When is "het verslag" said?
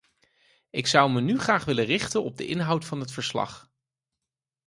2.99-3.71